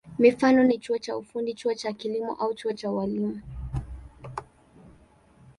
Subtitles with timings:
[0.19, 3.41] Mifano ni chuo cha ufundi, chuo cha kilimo au chuo cha ualimu.